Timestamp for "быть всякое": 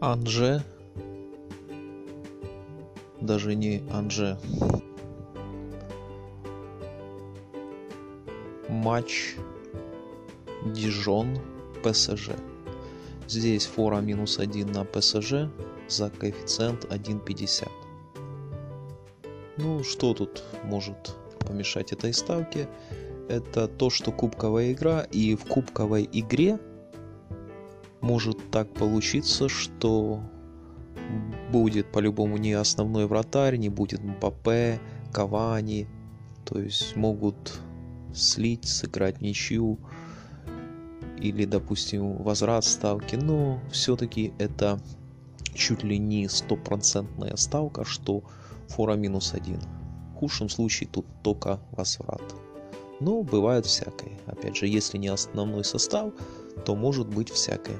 57.08-57.78